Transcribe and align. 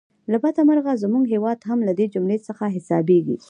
له 0.31 0.37
بده 0.43 0.61
مرغه 0.69 0.93
زموږ 1.03 1.23
هیواد 1.33 1.59
هم 1.69 1.79
له 1.87 1.93
دې 1.99 2.05
جملې 2.13 2.37
څخه 2.47 2.63
حسابېږي. 2.75 3.37